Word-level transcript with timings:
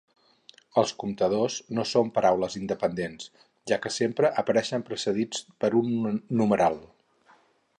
Els 0.81 0.91
comptadors 1.01 1.57
no 1.79 1.83
són 1.89 2.09
paraules 2.15 2.57
independents, 2.59 3.27
ja 3.73 3.79
que 3.83 3.91
sempre 3.99 4.33
apareixen 4.43 4.87
precedits 4.89 5.45
per 5.65 5.71
un 5.83 6.19
numeral. 6.41 6.81